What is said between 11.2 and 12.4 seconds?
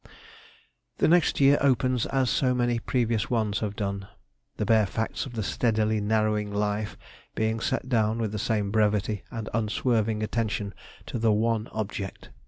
one object.